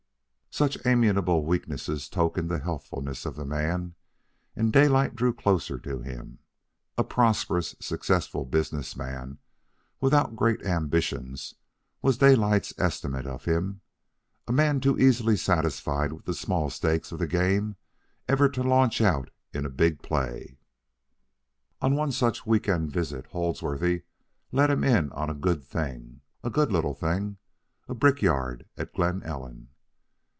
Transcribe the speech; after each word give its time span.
Such 0.53 0.77
amiable 0.85 1.45
weaknesses 1.45 2.09
tokened 2.09 2.49
the 2.51 2.59
healthfulness 2.59 3.25
of 3.25 3.37
the 3.37 3.45
man, 3.45 3.95
and 4.53 4.73
drew 4.73 4.81
Daylight 4.81 5.17
closer 5.37 5.79
to 5.79 6.01
him. 6.01 6.39
A 6.97 7.05
prosperous, 7.05 7.73
successful 7.79 8.43
business 8.43 8.97
man 8.97 9.37
without 10.01 10.35
great 10.35 10.61
ambition, 10.63 11.37
was 12.01 12.17
Daylight's 12.17 12.73
estimate 12.77 13.25
of 13.25 13.45
him 13.45 13.79
a 14.45 14.51
man 14.51 14.81
too 14.81 14.99
easily 14.99 15.37
satisfied 15.37 16.11
with 16.11 16.25
the 16.25 16.33
small 16.33 16.69
stakes 16.69 17.13
of 17.13 17.19
the 17.19 17.27
game 17.27 17.77
ever 18.27 18.49
to 18.49 18.61
launch 18.61 18.99
out 18.99 19.29
in 19.53 19.65
big 19.71 20.01
play. 20.01 20.57
On 21.81 21.95
one 21.95 22.11
such 22.11 22.45
week 22.45 22.67
end 22.67 22.91
visit, 22.91 23.25
Holdsworthy 23.27 24.03
let 24.51 24.69
him 24.69 24.83
in 24.83 25.13
on 25.13 25.29
a 25.29 25.33
good 25.33 25.63
thing, 25.63 26.19
a 26.43 26.49
good 26.49 26.73
little 26.73 26.93
thing, 26.93 27.37
a 27.87 27.93
brickyard 27.95 28.65
at 28.75 28.93
Glen 28.93 29.23
Ellen. 29.23 29.69